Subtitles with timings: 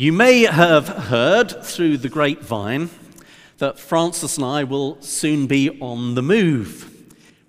[0.00, 2.88] You may have heard through the grapevine
[3.58, 6.90] that Francis and I will soon be on the move.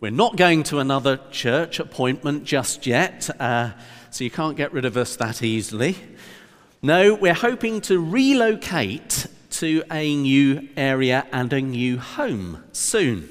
[0.02, 3.72] We're not going to another church appointment just yet, uh,
[4.10, 5.96] so you can't get rid of us that easily.
[6.82, 13.30] No, we're hoping to relocate to a new area and a new home soon.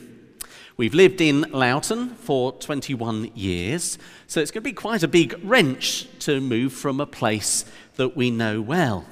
[0.79, 5.39] We've lived in Loughton for 21 years, so it's going to be quite a big
[5.45, 7.66] wrench to move from a place
[7.96, 9.04] that we know well.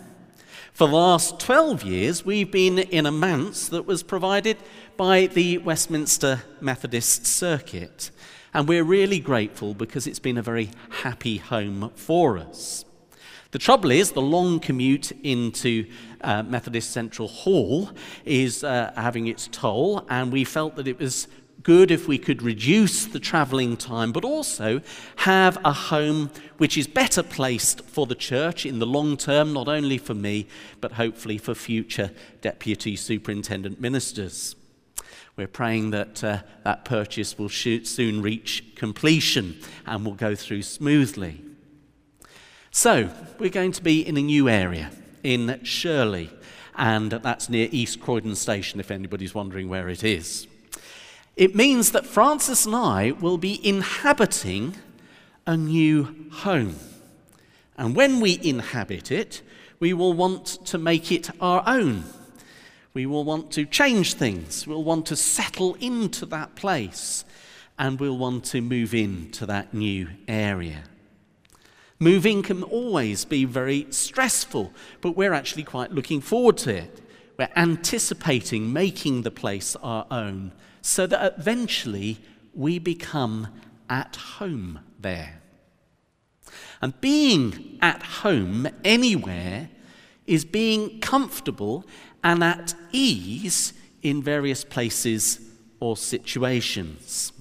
[0.78, 4.58] For the last 12 years, we've been in a manse that was provided
[4.96, 8.12] by the Westminster Methodist Circuit,
[8.54, 10.70] and we're really grateful because it's been a very
[11.02, 12.84] happy home for us.
[13.50, 17.90] The trouble is, the long commute into uh, Methodist Central Hall
[18.24, 21.26] is uh, having its toll, and we felt that it was
[21.62, 24.80] good if we could reduce the travelling time, but also
[25.16, 29.68] have a home which is better placed for the church in the long term, not
[29.68, 30.46] only for me,
[30.80, 34.56] but hopefully for future deputy superintendent ministers.
[35.36, 39.56] We're praying that uh, that purchase will soon reach completion
[39.86, 41.44] and will go through smoothly.
[42.70, 44.90] So, we're going to be in a new area
[45.22, 46.30] in Shirley,
[46.74, 50.46] and that's near East Croydon Station, if anybody's wondering where it is.
[51.38, 54.74] It means that Francis and I will be inhabiting
[55.46, 56.74] a new home.
[57.76, 59.42] And when we inhabit it,
[59.78, 62.02] we will want to make it our own.
[62.92, 64.66] We will want to change things.
[64.66, 67.24] We'll want to settle into that place.
[67.78, 70.82] And we'll want to move into that new area.
[72.00, 77.00] Moving can always be very stressful, but we're actually quite looking forward to it.
[77.38, 80.50] We're anticipating making the place our own
[80.82, 82.18] so that eventually
[82.54, 83.48] we become
[83.88, 85.40] at home there.
[86.80, 89.70] And being at home anywhere
[90.26, 91.84] is being comfortable
[92.22, 93.72] and at ease
[94.02, 95.40] in various places
[95.80, 97.32] or situations.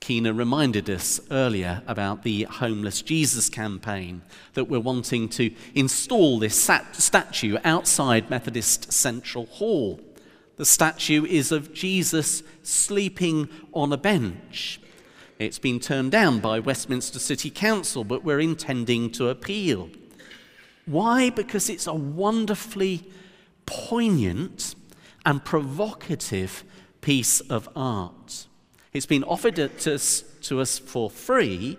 [0.00, 4.22] Keena reminded us earlier about the Homeless Jesus campaign
[4.54, 10.00] that we're wanting to install this sat- statue outside Methodist Central Hall.
[10.56, 14.80] The statue is of Jesus sleeping on a bench.
[15.38, 19.90] It's been turned down by Westminster City Council, but we're intending to appeal.
[20.84, 21.30] Why?
[21.30, 23.10] Because it's a wonderfully
[23.66, 24.74] poignant
[25.24, 26.64] and provocative
[27.00, 28.46] piece of art.
[28.92, 31.78] It's been offered to us, to us for free,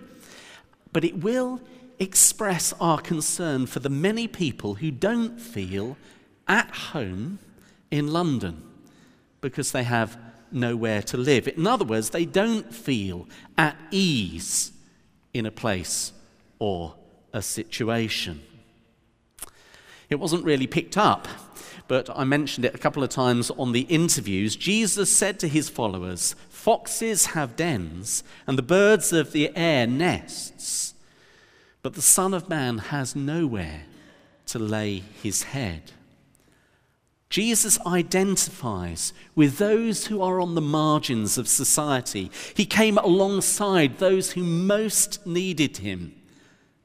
[0.92, 1.60] but it will
[1.98, 5.96] express our concern for the many people who don't feel
[6.48, 7.38] at home
[7.94, 8.62] in London
[9.40, 10.18] because they have
[10.50, 11.48] nowhere to live.
[11.48, 14.72] In other words, they don't feel at ease
[15.32, 16.12] in a place
[16.58, 16.94] or
[17.32, 18.42] a situation.
[20.10, 21.28] It wasn't really picked up
[21.86, 24.56] but I mentioned it a couple of times on the interviews.
[24.56, 30.94] Jesus said to his followers, Foxes have dens, and the birds of the air nests,
[31.82, 33.82] but the Son of Man has nowhere
[34.46, 35.92] to lay his head.
[37.34, 42.30] Jesus identifies with those who are on the margins of society.
[42.54, 46.14] He came alongside those who most needed him,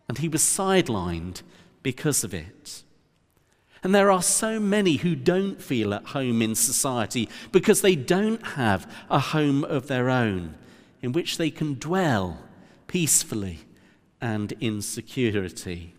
[0.08, 1.44] and he was sidelined
[1.84, 2.82] because of it.
[3.84, 8.44] And there are so many who don't feel at home in society because they don't
[8.44, 10.56] have a home of their own
[11.04, 12.40] in which they can dwell
[12.88, 13.60] peacefully
[14.20, 15.94] and in security.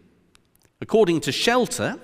[0.80, 2.00] According to Shelter,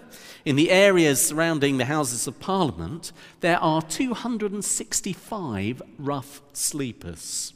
[0.47, 7.53] in the areas surrounding the Houses of Parliament, there are 265 rough sleepers.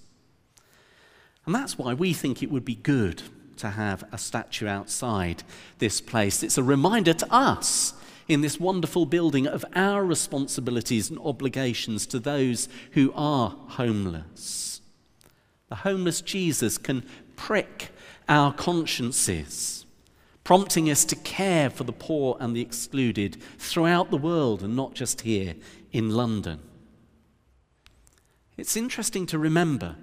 [1.47, 3.23] And that's why we think it would be good
[3.59, 5.45] to have a statue outside
[5.78, 6.43] this place.
[6.43, 7.95] It's a reminder to us
[8.27, 14.81] in this wonderful building of our responsibilities and obligations to those who are homeless.
[15.69, 17.05] The homeless Jesus can
[17.37, 17.91] prick
[18.28, 19.79] our consciences,
[20.51, 24.95] prompting us to care for the poor and the excluded throughout the world and not
[24.95, 25.55] just here
[25.93, 26.59] in London.
[28.57, 29.95] It's interesting to remember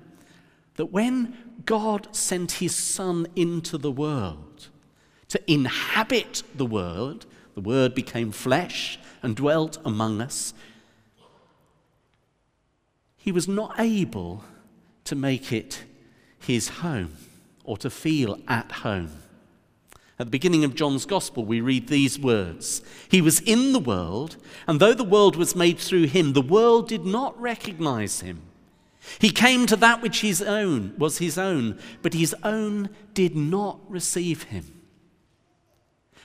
[0.78, 1.36] that when
[1.66, 4.70] God sent his Son into the world
[5.28, 10.54] to inhabit the world, the Word became flesh and dwelt among us.
[13.18, 14.46] He was not able
[15.04, 15.84] to make it
[16.40, 17.18] his home
[17.66, 19.12] or to feel at home.
[20.20, 24.38] At the beginning of John's Gospel, we read these words He was in the world,
[24.66, 28.42] and though the world was made through him, the world did not recognize him.
[29.20, 33.80] He came to that which his own was his own, but his own did not
[33.88, 34.66] receive him.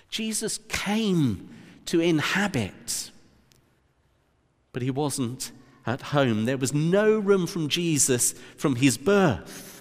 [0.08, 1.48] Jesus came
[1.86, 3.10] to inhabit,
[4.72, 5.52] but he wasn't
[5.86, 6.44] at home.
[6.44, 9.71] There was no room from Jesus from his birth.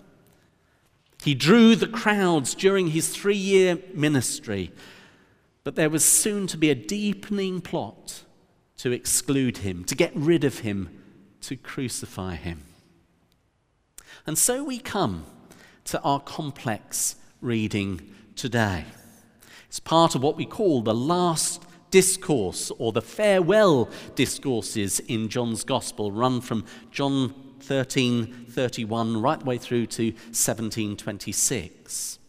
[1.23, 4.71] He drew the crowds during his three year ministry,
[5.63, 8.23] but there was soon to be a deepening plot
[8.77, 10.89] to exclude him, to get rid of him,
[11.41, 12.63] to crucify him.
[14.25, 15.25] And so we come
[15.85, 18.01] to our complex reading
[18.35, 18.85] today.
[19.67, 25.63] It's part of what we call the last discourse or the farewell discourses in John's
[25.63, 32.19] Gospel, run from John 13 31 right the way through to 1726.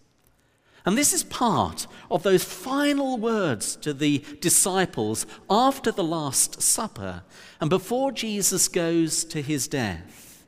[0.85, 7.23] And this is part of those final words to the disciples after the Last Supper
[7.61, 10.45] and before Jesus goes to his death,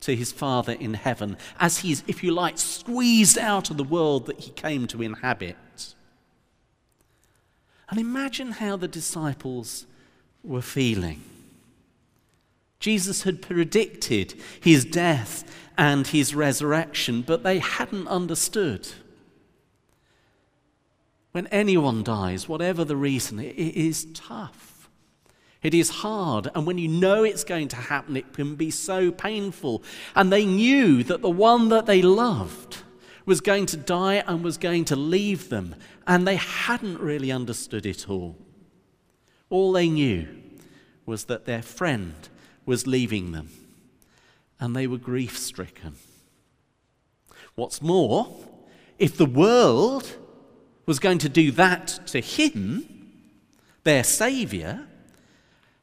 [0.00, 4.26] to his Father in heaven, as he's, if you like, squeezed out of the world
[4.26, 5.94] that he came to inhabit.
[7.88, 9.86] And imagine how the disciples
[10.42, 11.22] were feeling.
[12.82, 15.44] Jesus had predicted his death
[15.78, 18.88] and his resurrection, but they hadn't understood.
[21.30, 24.90] When anyone dies, whatever the reason, it is tough.
[25.62, 26.48] It is hard.
[26.56, 29.84] And when you know it's going to happen, it can be so painful.
[30.16, 32.78] And they knew that the one that they loved
[33.24, 35.76] was going to die and was going to leave them.
[36.04, 38.36] And they hadn't really understood it all.
[39.50, 40.26] All they knew
[41.06, 42.28] was that their friend
[42.66, 43.50] was leaving them.
[44.60, 45.96] And they were grief stricken.
[47.54, 48.34] What's more,
[48.98, 50.16] if the world
[50.86, 52.86] was going to do that to him,
[53.84, 54.86] their Saviour,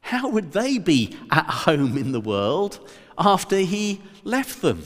[0.01, 4.83] how would they be at home in the world after he left them?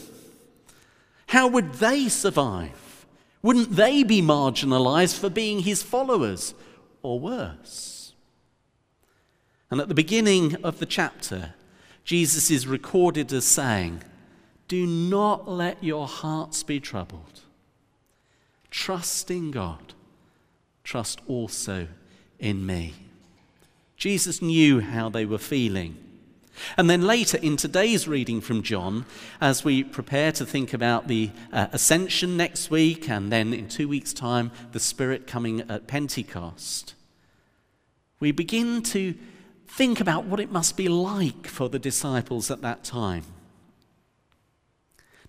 [1.27, 3.05] How would they survive?
[3.41, 6.53] Wouldn't they be marginalized for being his followers
[7.01, 8.13] or worse?
[9.69, 11.53] And at the beginning of the chapter,
[12.03, 14.03] Jesus is recorded as saying,
[14.67, 17.41] Do not let your hearts be troubled.
[18.69, 19.93] Trust in God
[20.83, 21.87] trust also
[22.39, 22.93] in me.
[23.97, 25.97] Jesus knew how they were feeling.
[26.77, 29.05] And then later in today's reading from John,
[29.41, 33.87] as we prepare to think about the uh, ascension next week, and then in two
[33.87, 36.93] weeks' time, the Spirit coming at Pentecost,
[38.19, 39.15] we begin to
[39.67, 43.23] think about what it must be like for the disciples at that time.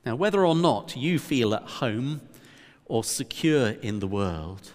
[0.04, 2.20] Now, whether or not you feel at home
[2.84, 4.72] or secure in the world,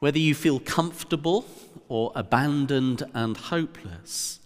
[0.00, 1.46] whether you feel comfortable
[1.88, 4.40] or abandoned and hopeless,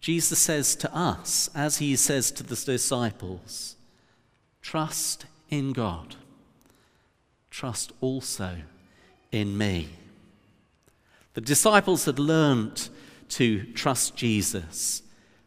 [0.00, 3.76] Jesus says to us, as he says to the disciples,
[4.60, 6.16] trust in God.
[7.50, 8.56] Trust also
[9.30, 9.90] in me.
[11.34, 12.90] The disciples had learnt
[13.32, 15.02] to trust Jesus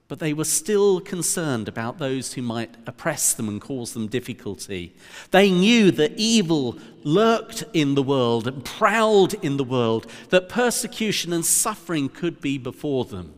[0.08, 4.96] but they were still concerned about those who might oppress them and cause them difficulty.
[5.32, 11.34] They knew that evil lurked in the world and prowled in the world, that persecution
[11.34, 13.34] and suffering could be before them.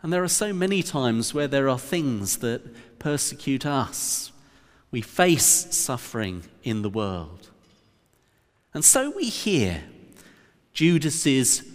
[0.00, 4.30] And there are so many times where there are things that persecute us.
[4.92, 7.50] We face suffering in the world.
[8.74, 9.82] And so we hear
[10.72, 11.71] Judas's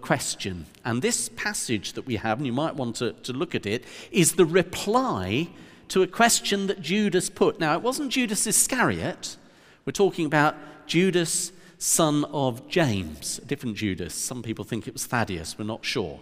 [0.00, 0.66] question.
[0.84, 3.84] And this passage that we have, and you might want to, to look at it,
[4.10, 5.48] is the reply
[5.88, 7.60] to a question that Judas put.
[7.60, 9.36] Now, it wasn't Judas Iscariot.
[9.84, 14.14] We're talking about Judas, son of James, a different Judas.
[14.14, 16.20] Some people think it was Thaddeus, we're not sure.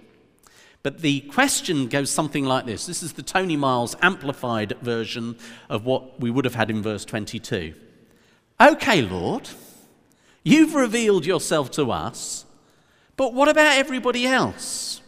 [0.83, 2.87] But the question goes something like this.
[2.87, 5.37] This is the Tony Miles amplified version
[5.69, 7.75] of what we would have had in verse 22.
[8.59, 9.49] Okay, Lord,
[10.43, 12.47] you've revealed yourself to us
[13.21, 15.03] but what about everybody else?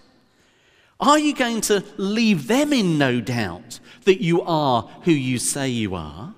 [1.00, 5.70] Are you going to leave them in no doubt that you are who you say
[5.70, 6.34] you are?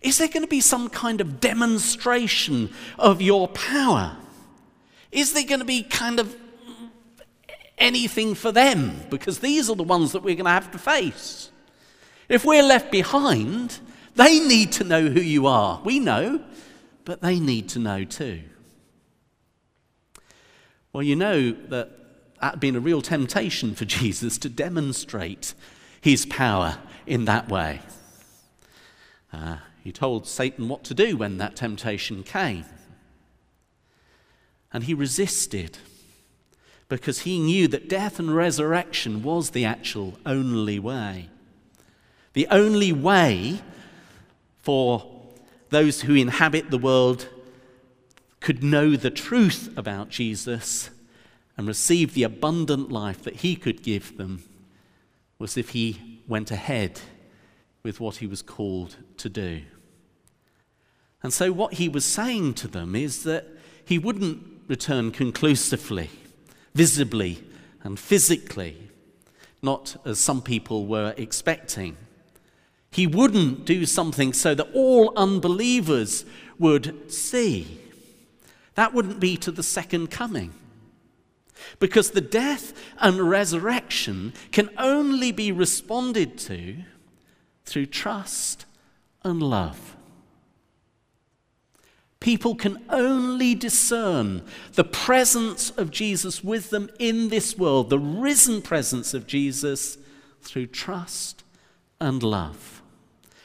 [0.00, 4.16] Is there going to be some kind of demonstration of your power?
[5.12, 6.34] Is there going to be kind of
[7.78, 9.02] anything for them?
[9.08, 11.52] Because these are the ones that we're going to have to face.
[12.28, 13.78] If we're left behind,
[14.16, 15.80] they need to know who you are.
[15.84, 16.42] We know,
[17.04, 18.40] but they need to know too.
[20.92, 22.02] Well, you know that
[22.42, 25.54] that had been a real temptation for Jesus to demonstrate
[26.00, 27.80] his power in that way.
[29.32, 32.64] Uh, he told Satan what to do when that temptation came.
[34.72, 35.78] And he resisted
[36.88, 41.28] because he knew that death and resurrection was the actual only way.
[42.32, 43.60] The only way
[44.62, 45.22] for
[45.70, 47.28] those who inhabit the world
[48.42, 50.90] could know the truth about Jesus
[51.56, 54.42] and receive the abundant life that he could give them
[55.38, 57.00] was if he went ahead
[57.82, 59.62] with what he was called to do.
[61.22, 63.46] And so, what he was saying to them is that
[63.84, 66.10] he wouldn't return conclusively,
[66.74, 67.44] visibly,
[67.84, 68.88] and physically,
[69.62, 71.96] not as some people were expecting.
[72.90, 76.24] He wouldn't do something so that all unbelievers
[76.58, 77.81] would see.
[78.74, 80.52] That wouldn't be to the second coming.
[81.78, 86.78] Because the death and resurrection can only be responded to
[87.64, 88.66] through trust
[89.22, 89.96] and love.
[92.20, 94.42] People can only discern
[94.74, 99.98] the presence of Jesus with them in this world, the risen presence of Jesus,
[100.40, 101.42] through trust
[102.00, 102.82] and love.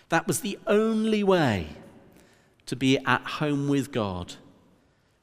[0.10, 1.70] That was the only way
[2.68, 4.36] to be at home with God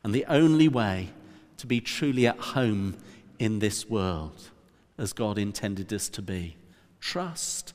[0.04, 1.08] and the only way
[1.56, 2.94] to be truly at home
[3.38, 4.50] in this world
[4.98, 6.56] as God intended us to be.
[7.00, 7.72] Trust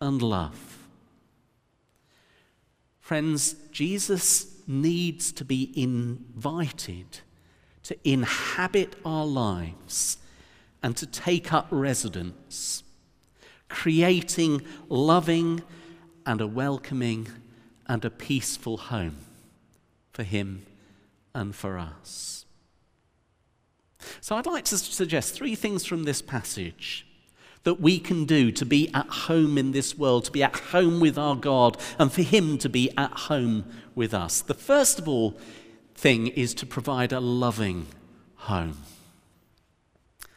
[0.00, 0.88] and love.
[2.98, 7.20] Friends, Jesus needs to be invited
[7.84, 10.18] to inhabit our lives
[10.82, 12.82] and to take up residence,
[13.68, 15.62] creating loving
[16.26, 17.28] and a welcoming
[17.86, 19.16] and a peaceful home
[20.12, 20.66] for him
[21.34, 22.44] and for us.
[24.20, 27.06] So I'd like to suggest three things from this passage
[27.64, 30.98] that we can do to be at home in this world, to be at home
[30.98, 34.40] with our God, and for Him to be at home with us.
[34.40, 35.38] The first of all
[35.94, 37.86] thing is to provide a loving
[38.36, 38.78] home.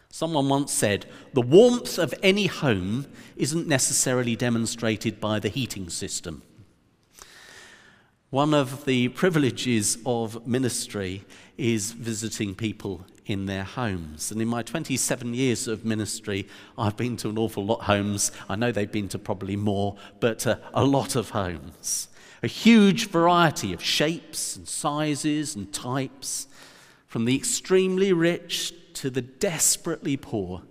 [0.10, 6.44] Someone once said, the warmth of any home isn't necessarily demonstrated by the heating system.
[8.34, 11.24] One of the privileges of ministry
[11.56, 14.32] is visiting people in their homes.
[14.32, 18.32] And in my 27 years of ministry, I've been to an awful lot of homes.
[18.50, 22.08] I know they've been to probably more, but uh, a lot of homes.
[22.42, 26.48] A huge variety of shapes and sizes and types,
[27.06, 30.64] from the extremely rich to the desperately poor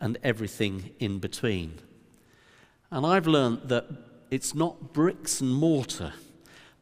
[0.00, 1.78] and everything in between.
[2.90, 3.86] And I've learned that
[4.32, 6.12] it's not bricks and mortar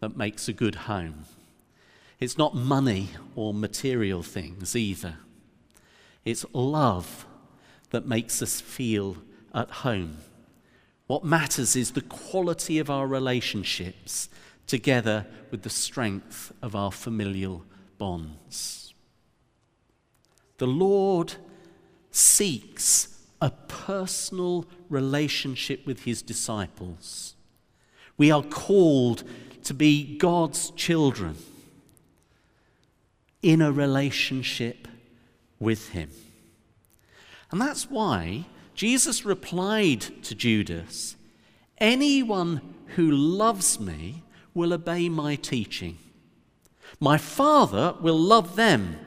[0.02, 1.26] that makes a good home.
[2.18, 5.18] It's not money or material things either.
[6.24, 7.24] It's love
[7.90, 9.18] that makes us feel
[9.54, 10.16] at home.
[11.06, 14.28] What matters is the quality of our relationships
[14.66, 17.64] together with the strength of our familial
[17.96, 18.94] bonds.
[20.58, 21.34] The Lord
[22.10, 27.36] seeks a personal relationship with his disciples.
[28.18, 29.22] We are called
[29.72, 31.34] to be God's children
[33.40, 34.86] in a relationship
[35.58, 36.10] with him.
[37.50, 41.16] And that's why Jesus replied to Judas
[41.78, 42.60] Anyone
[42.96, 45.96] who loves me will obey my teaching.
[47.00, 48.98] My Father will love them,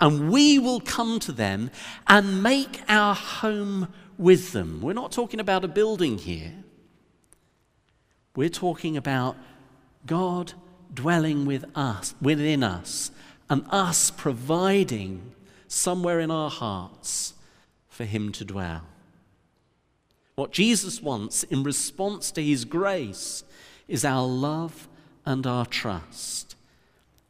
[0.00, 1.72] and we will come to them
[2.06, 4.82] and make our home with them.
[4.82, 6.52] We're not talking about a building here.
[8.36, 9.36] We're talking about
[10.06, 10.52] God
[10.92, 13.10] dwelling with us, within us,
[13.48, 15.32] and us providing
[15.68, 17.34] somewhere in our hearts
[17.88, 18.82] for Him to dwell.
[20.34, 23.44] What Jesus wants in response to His grace
[23.88, 24.88] is our love
[25.24, 26.56] and our trust.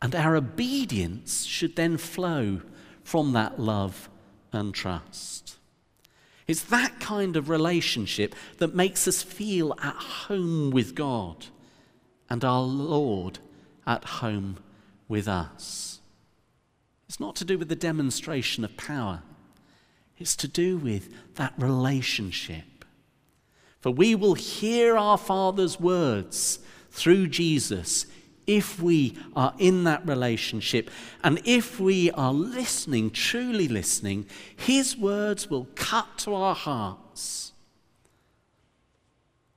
[0.00, 2.60] And our obedience should then flow
[3.04, 4.08] from that love
[4.52, 5.56] and trust.
[6.46, 11.46] It's that kind of relationship that makes us feel at home with God
[12.32, 13.40] and our Lord
[13.86, 14.56] at home
[15.06, 16.00] with us.
[17.06, 19.22] It's not to do with the demonstration of power,
[20.16, 22.86] it's to do with that relationship.
[23.80, 26.60] For we will hear our Father's words
[26.90, 28.06] through Jesus
[28.46, 30.90] if we are in that relationship
[31.22, 34.24] and if we are listening, truly listening,
[34.56, 37.52] His words will cut to our hearts.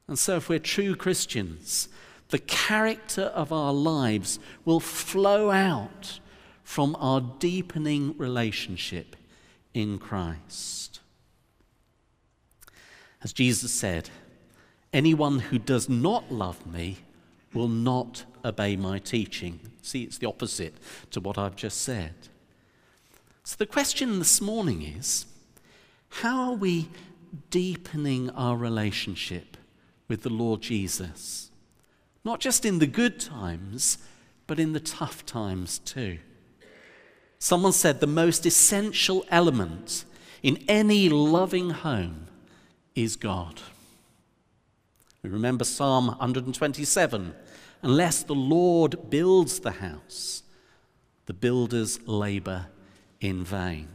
[0.09, 1.87] And so, if we're true Christians,
[2.29, 6.19] the character of our lives will flow out
[6.63, 9.15] from our deepening relationship
[9.73, 10.99] in Christ.
[13.23, 14.09] As Jesus said,
[14.93, 16.97] anyone who does not love me
[17.53, 19.59] will not obey my teaching.
[19.81, 20.75] See, it's the opposite
[21.11, 22.13] to what I've just said.
[23.43, 25.25] So the question this morning is
[26.09, 26.89] how are we
[27.49, 29.57] deepening our relationship
[30.07, 31.51] with the Lord Jesus?
[32.25, 33.99] Not just in the good times,
[34.47, 36.17] but in the tough times too.
[37.37, 40.03] Someone said the most essential element
[40.41, 42.27] in any loving home
[42.95, 43.61] is God.
[45.21, 47.35] We remember Psalm 127
[47.83, 50.41] Unless the Lord builds the house,
[51.27, 52.67] the builders labor
[53.21, 53.87] in vain.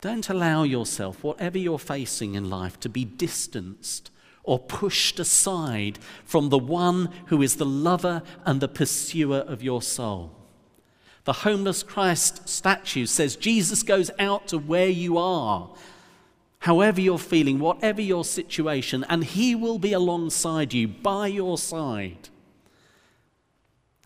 [0.00, 4.10] Don't allow yourself, whatever you're facing in life, to be distanced
[4.44, 9.82] or pushed aside from the one who is the lover and the pursuer of your
[9.82, 10.30] soul.
[11.24, 15.70] The homeless Christ statue says Jesus goes out to where you are,
[16.60, 22.28] however you're feeling, whatever your situation, and he will be alongside you, by your side.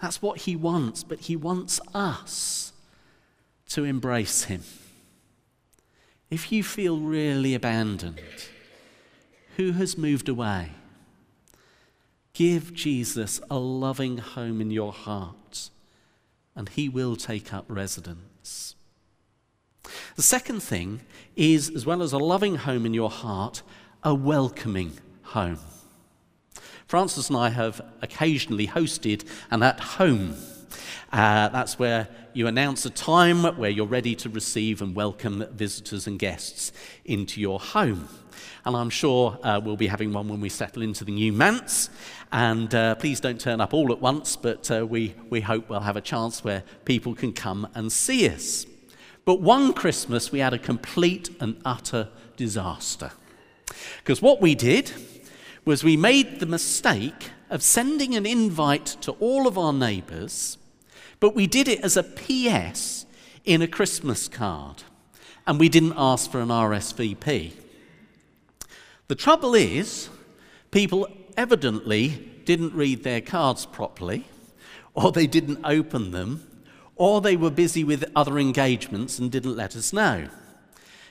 [0.00, 2.72] That's what he wants, but he wants us
[3.70, 4.62] to embrace him.
[6.30, 8.20] If you feel really abandoned,
[9.58, 10.70] who has moved away?
[12.32, 15.70] Give Jesus a loving home in your heart,
[16.54, 18.76] and he will take up residence.
[20.14, 21.00] The second thing
[21.34, 23.62] is, as well as a loving home in your heart,
[24.04, 25.58] a welcoming home.
[26.86, 30.36] Francis and I have occasionally hosted an at home.
[31.12, 36.06] Uh, that's where you announce a time where you're ready to receive and welcome visitors
[36.06, 36.70] and guests
[37.04, 38.08] into your home
[38.64, 41.90] and I'm sure uh, we'll be having one when we settle into the new manse.
[42.30, 45.80] And uh, please don't turn up all at once, but uh, we, we hope we'll
[45.80, 48.66] have a chance where people can come and see us.
[49.24, 53.12] But one Christmas, we had a complete and utter disaster.
[53.98, 54.92] Because what we did
[55.64, 60.58] was we made the mistake of sending an invite to all of our neighbours,
[61.20, 63.06] but we did it as a PS
[63.44, 64.82] in a Christmas card.
[65.46, 67.52] And we didn't ask for an RSVP.
[69.08, 70.10] The trouble is,
[70.70, 74.26] people evidently didn't read their cards properly,
[74.92, 76.46] or they didn't open them,
[76.94, 80.28] or they were busy with other engagements and didn't let us know.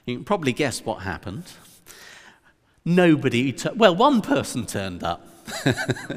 [0.06, 1.52] You can probably guess what happened.
[2.86, 5.28] Nobody, t- well, one person turned up.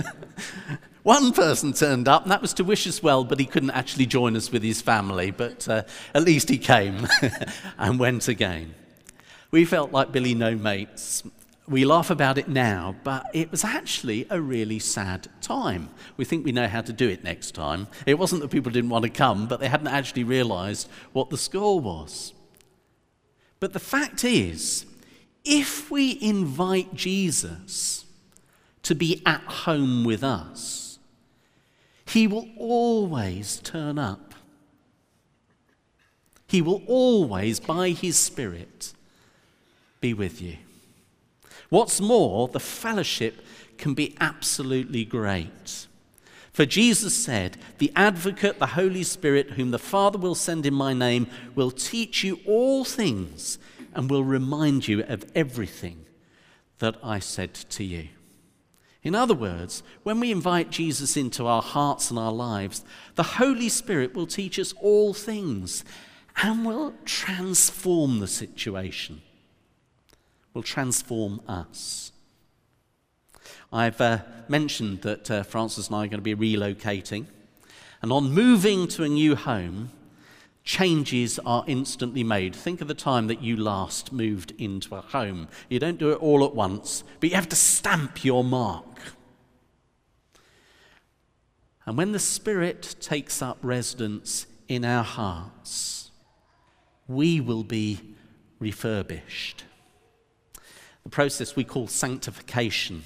[1.03, 4.05] one person turned up, and that was to wish us well, but he couldn't actually
[4.05, 5.31] join us with his family.
[5.31, 7.09] But uh, at least he came
[7.79, 8.75] and went again.
[9.51, 11.25] We felt like Billy No Mates
[11.71, 15.89] we laugh about it now, but it was actually a really sad time.
[16.17, 17.87] We think we know how to do it next time.
[18.07, 21.39] It wasn't that people didn't want to come, but they hadn't actually realized what the
[21.39, 22.35] score was.
[23.61, 24.85] But the fact is,
[25.45, 28.05] if we invite Jesus
[28.83, 30.99] to be at home with us,
[32.05, 34.35] he will always turn up.
[36.49, 38.93] He will always, by his Spirit,
[40.01, 40.57] be with you.
[41.71, 43.45] What's more, the fellowship
[43.79, 45.87] can be absolutely great.
[46.53, 50.93] For Jesus said, The advocate, the Holy Spirit, whom the Father will send in my
[50.93, 53.59] name, will teach you all things
[53.95, 56.05] and will remind you of everything
[56.81, 58.09] that I said to you.
[59.03, 63.69] In other words, when we invite Jesus into our hearts and our lives, the Holy
[63.69, 65.85] Spirit will teach us all things
[66.43, 69.23] and will transform the situation
[70.55, 72.13] will transform us.
[73.73, 77.27] I've uh, mentioned that uh, Francis and I are going to be relocating.
[78.03, 79.91] And on moving to a new home,
[80.65, 82.55] changes are instantly made.
[82.55, 85.49] Think of the time that you last moved into a home.
[85.69, 88.85] You don't do it all at once, but you have to stamp your mark.
[91.87, 96.11] And when the Spirit takes up residence in our hearts,
[97.09, 98.01] we will be
[98.59, 99.65] refurbished
[101.03, 103.05] the process we call sanctification.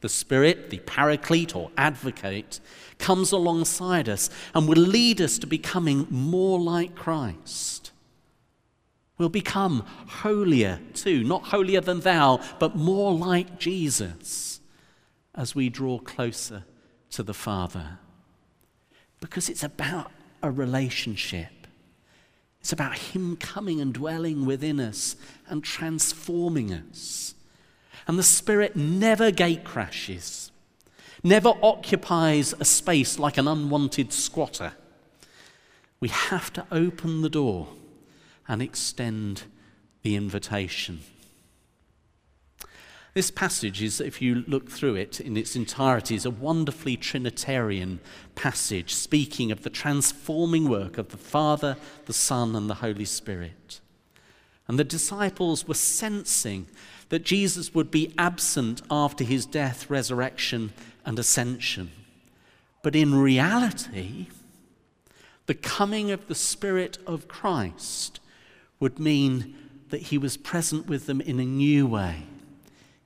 [0.00, 2.60] The Spirit, the paraclete or advocate,
[2.98, 7.90] comes alongside us and will lead us to becoming more like Christ.
[9.18, 14.60] We'll become holier too, not holier than thou, but more like Jesus
[15.34, 16.64] as we draw closer
[17.10, 17.98] to the Father.
[19.20, 21.57] Because it's about a relationship.
[22.68, 25.16] It's about Him coming and dwelling within us
[25.48, 27.34] and transforming us.
[28.06, 30.52] And the Spirit never gate crashes,
[31.24, 34.74] never occupies a space like an unwanted squatter.
[35.98, 37.68] We have to open the door
[38.46, 39.44] and extend
[40.02, 41.00] the invitation.
[43.18, 47.98] This passage is, if you look through it in its entirety, is a wonderfully Trinitarian
[48.36, 51.76] passage speaking of the transforming work of the Father,
[52.06, 53.80] the Son, and the Holy Spirit.
[54.68, 56.68] And the disciples were sensing
[57.08, 60.72] that Jesus would be absent after his death, resurrection,
[61.04, 61.90] and ascension.
[62.84, 64.28] But in reality,
[65.48, 68.20] The coming of the Spirit of Christ
[68.78, 69.56] would mean
[69.88, 72.24] that he was present with them in a new way,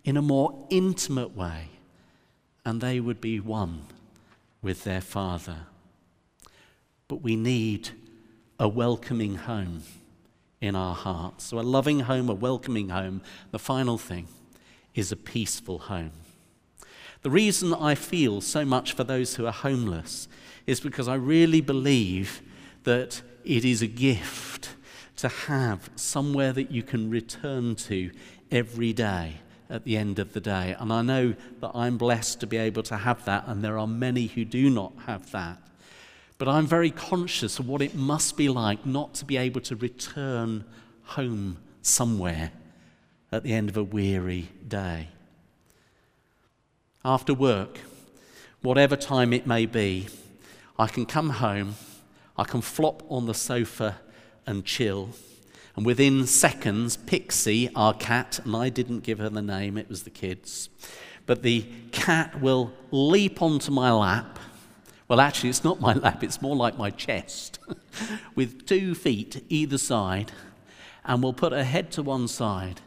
[0.05, 1.69] in a more intimate way,
[2.65, 3.83] and they would be one
[4.61, 5.67] with their Father.
[7.09, 7.91] But we need
[8.59, 9.83] a welcoming home
[10.61, 11.45] in our hearts.
[11.45, 13.23] So, a loving home, a welcoming home.
[13.51, 14.29] The final thing
[14.95, 16.13] is a peaceful home.
[17.23, 20.29] The reason I feel so much for those who are homeless
[20.67, 22.43] is because I really believe
[22.85, 24.71] that it is a gift
[25.17, 28.11] to have somewhere that you can return to
[28.51, 29.35] every day
[29.73, 30.77] at the end of the day.
[30.79, 33.87] And I know that I'm blessed to be able to have that, and there are
[33.87, 35.59] many who do not have that.
[36.39, 39.77] But I'm very conscious of what it must be like not to be able to
[39.77, 40.65] return
[41.05, 42.53] home somewhere
[43.33, 45.09] at the end of a weary day.
[47.05, 47.81] After work,
[48.61, 50.09] whatever time it may be,
[50.79, 51.77] I can come home,
[52.37, 54.01] I can flop on the sofa
[54.47, 55.11] and chill.
[55.77, 60.03] And within seconds, Pixie, our cat, and I didn't give her the name, it was
[60.03, 60.69] the kids,
[61.25, 64.39] but the cat will leap onto my lap.
[65.09, 67.59] Well, actually, it's not my lap, it's more like my chest,
[68.35, 70.33] with two feet either side,
[71.05, 72.81] and will put her head to one side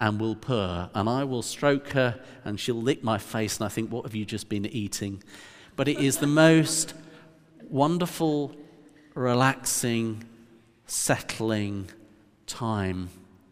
[0.00, 0.90] and will purr.
[0.92, 4.14] And I will stroke her, and she'll lick my face, and I think, What have
[4.14, 5.22] you just been eating?
[5.76, 6.94] But it is the most
[7.68, 8.54] wonderful,
[9.14, 10.24] relaxing,
[10.86, 11.90] settling
[12.46, 13.10] time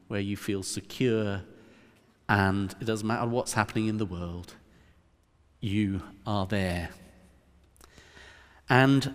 [0.08, 1.42] where you feel secure
[2.28, 4.54] and it doesn't matter what's happening in the world,
[5.60, 6.90] you are there.
[8.68, 9.14] And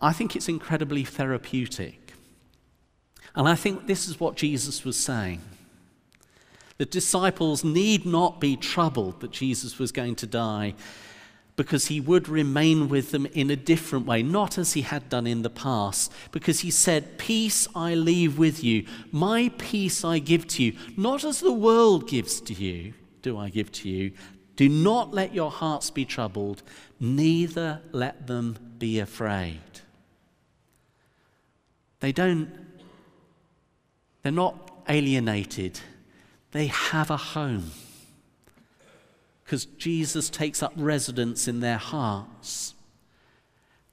[0.00, 2.12] I think it's incredibly therapeutic.
[3.34, 5.42] And I think this is what Jesus was saying.
[6.78, 10.74] The disciples need not be troubled that Jesus was going to die
[11.56, 15.26] because he would remain with them in a different way, not as he had done
[15.26, 20.46] in the past, because he said, Peace I leave with you, my peace I give
[20.48, 22.92] to you, not as the world gives to you,
[23.22, 24.12] do I give to you.
[24.54, 26.62] Do not let your hearts be troubled,
[27.00, 29.60] neither let them be afraid.
[32.00, 32.50] They don't,
[34.22, 35.80] they're not alienated,
[36.52, 37.70] they have a home
[39.46, 42.74] because Jesus takes up residence in their hearts.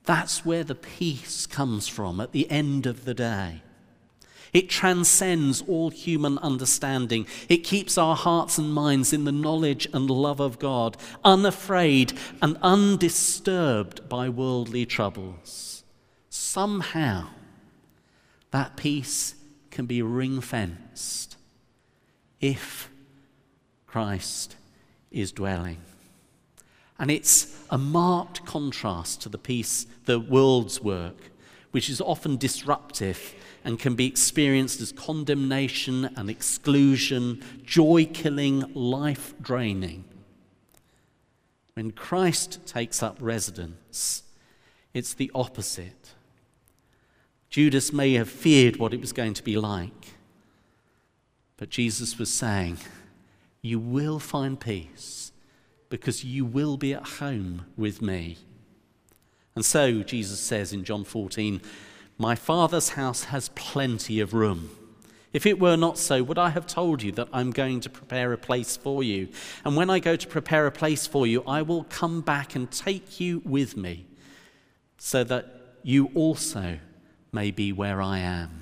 [0.03, 3.61] That's where the peace comes from at the end of the day.
[4.51, 7.27] It transcends all human understanding.
[7.49, 12.57] It keeps our hearts and minds in the knowledge and love of God, unafraid and
[12.63, 15.83] undisturbed by worldly troubles.
[16.29, 17.29] Somehow,
[18.49, 19.35] that peace
[19.69, 21.37] can be ring fenced
[22.41, 22.89] if
[23.85, 24.55] Christ
[25.13, 25.77] is dwelling.
[26.99, 31.31] And it's a marked contrast to the peace, the world's work,
[31.71, 39.33] which is often disruptive and can be experienced as condemnation and exclusion, joy killing, life
[39.41, 40.03] draining.
[41.73, 44.23] When Christ takes up residence,
[44.93, 46.13] it's the opposite.
[47.49, 50.13] Judas may have feared what it was going to be like,
[51.57, 52.77] but Jesus was saying,
[53.63, 55.31] you will find peace
[55.89, 58.37] because you will be at home with me.
[59.55, 61.61] And so, Jesus says in John 14,
[62.17, 64.69] My Father's house has plenty of room.
[65.31, 68.33] If it were not so, would I have told you that I'm going to prepare
[68.33, 69.29] a place for you?
[69.63, 72.69] And when I go to prepare a place for you, I will come back and
[72.69, 74.05] take you with me,
[74.97, 76.79] so that you also
[77.31, 78.61] may be where I am.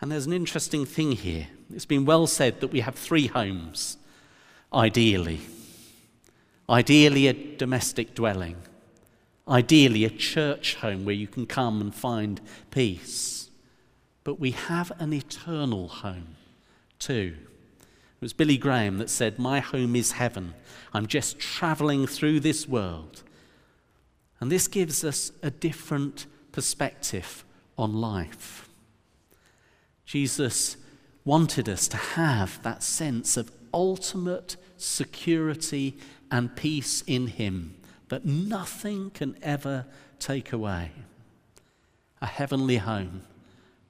[0.00, 1.48] And there's an interesting thing here.
[1.74, 3.98] It's been well said that we have three homes,
[4.72, 5.40] ideally.
[6.68, 8.56] Ideally, a domestic dwelling.
[9.46, 13.50] Ideally, a church home where you can come and find peace.
[14.24, 16.36] But we have an eternal home
[16.98, 17.34] too.
[17.80, 20.54] It was Billy Graham that said, My home is heaven.
[20.92, 23.22] I'm just traveling through this world.
[24.40, 27.44] And this gives us a different perspective
[27.76, 28.68] on life.
[30.04, 30.76] Jesus
[31.28, 35.94] wanted us to have that sense of ultimate security
[36.30, 37.76] and peace in Him
[38.08, 39.84] that nothing can ever
[40.18, 40.90] take away.
[42.22, 43.24] A heavenly home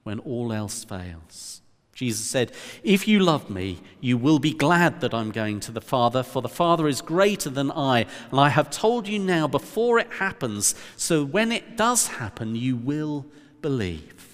[0.03, 1.61] when all else fails.
[1.93, 2.51] Jesus said,
[2.83, 6.41] If you love me, you will be glad that I'm going to the Father, for
[6.41, 10.75] the Father is greater than I, and I have told you now before it happens,
[10.97, 13.25] so when it does happen, you will
[13.61, 14.28] believe.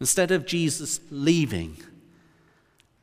[0.00, 1.76] Instead of Jesus leaving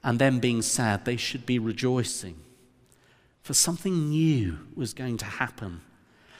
[0.03, 2.37] and them being sad, they should be rejoicing.
[3.41, 5.81] For something new was going to happen.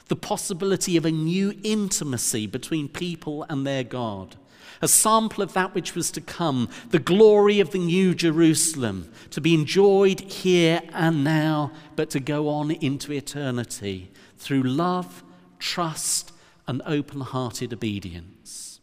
[0.08, 4.36] the possibility of a new intimacy between people and their God,
[4.80, 9.40] a sample of that which was to come, the glory of the new Jerusalem, to
[9.40, 15.24] be enjoyed here and now, but to go on into eternity through love,
[15.58, 16.32] trust,
[16.68, 18.75] and open hearted obedience.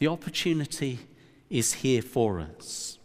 [0.00, 0.98] The opportunity
[1.50, 2.98] is here for us.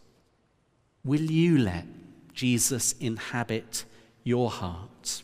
[1.04, 1.84] Will you let
[2.32, 3.84] Jesus inhabit
[4.24, 5.22] your heart?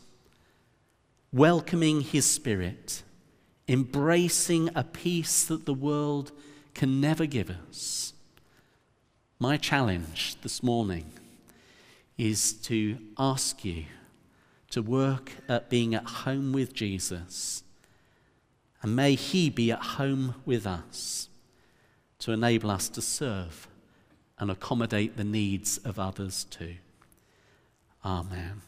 [1.31, 3.01] Welcoming his spirit,
[3.67, 6.31] embracing a peace that the world
[6.75, 8.13] can never give us.
[9.39, 11.11] My challenge this morning
[12.19, 13.85] is to ask you
[14.69, 17.63] to work at being at home with Jesus.
[18.83, 21.29] And may he be at home with us
[22.23, 23.67] to enable us to serve
[24.39, 26.75] and accommodate the needs of others too.
[28.05, 28.61] Amen.